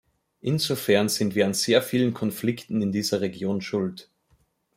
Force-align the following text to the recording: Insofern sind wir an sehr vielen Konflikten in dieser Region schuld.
Insofern 0.41 1.09
sind 1.09 1.35
wir 1.35 1.45
an 1.45 1.53
sehr 1.53 1.79
vielen 1.83 2.11
Konflikten 2.15 2.81
in 2.81 2.91
dieser 2.91 3.21
Region 3.21 3.61
schuld. 3.61 4.09